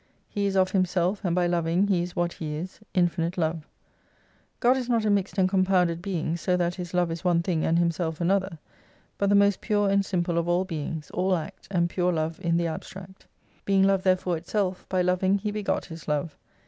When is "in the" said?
12.41-12.65